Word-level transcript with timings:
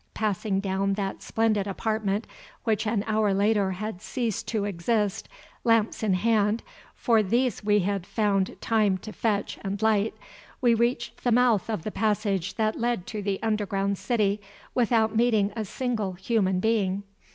Passing 0.15 0.59
down 0.61 0.93
that 0.93 1.21
splendid 1.21 1.67
apartment, 1.67 2.25
which 2.63 2.87
an 2.87 3.03
hour 3.05 3.35
later 3.35 3.73
had 3.73 4.01
ceased 4.01 4.47
to 4.47 4.65
exist, 4.65 5.29
lamps 5.63 6.01
in 6.01 6.15
hand, 6.15 6.63
for 6.95 7.21
these 7.21 7.63
we 7.63 7.81
had 7.81 8.07
found 8.07 8.59
time 8.61 8.97
to 8.97 9.13
fetch 9.13 9.59
and 9.61 9.79
light, 9.79 10.15
we 10.59 10.73
reached 10.73 11.23
the 11.23 11.31
mouth 11.31 11.69
of 11.69 11.83
the 11.83 11.91
passage 11.91 12.55
that 12.55 12.79
led 12.79 13.05
to 13.05 13.21
the 13.21 13.39
underground 13.43 13.99
city 13.99 14.41
without 14.73 15.15
meeting 15.15 15.53
a 15.55 15.63
single 15.63 16.13
human 16.13 16.59
being. 16.59 17.03